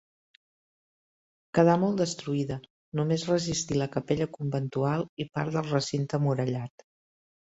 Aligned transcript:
Quedà 1.57 1.73
molt 1.83 1.99
destruïda, 1.99 2.57
només 2.99 3.25
resistí 3.31 3.77
la 3.81 3.87
capella 3.97 4.27
conventual 4.39 5.05
i 5.27 5.29
part 5.37 5.53
del 5.59 5.69
recinte 5.75 6.21
murallat. 6.25 6.87